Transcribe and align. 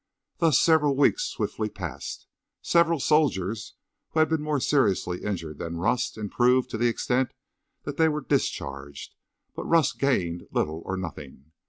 Thus 0.39 0.59
several 0.59 0.95
weeks 0.95 1.25
swiftly 1.25 1.69
passed 1.69 2.21
by. 2.21 2.25
Several 2.63 2.99
soldiers 2.99 3.75
who 4.09 4.19
had 4.19 4.29
been 4.29 4.41
more 4.41 4.59
seriously 4.59 5.21
injured 5.23 5.59
than 5.59 5.77
Rust 5.77 6.17
improved 6.17 6.71
to 6.71 6.79
the 6.79 6.87
extent 6.87 7.29
that 7.83 7.97
they 7.97 8.09
were 8.09 8.21
discharged. 8.21 9.13
But 9.55 9.65
Rust 9.69 9.99
gained 9.99 10.47
little 10.51 10.81
or 10.87 10.97
nothing. 10.97 11.51